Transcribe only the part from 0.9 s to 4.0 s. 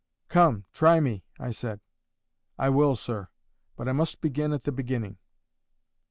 me," I said. "I will, sir. But I